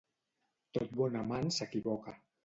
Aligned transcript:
Tot 0.77 0.95
bon 1.01 1.17
amant 1.19 1.51
s'equivoca. 1.59 2.15